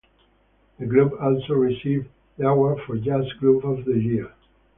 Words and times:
The 0.79 0.87
group 0.87 1.13
also 1.21 1.53
received 1.53 2.07
the 2.35 2.47
award 2.47 2.79
for 2.87 2.97
jazz 2.97 3.31
group 3.33 3.63
of 3.63 3.85
the 3.85 3.99
year. 3.99 4.33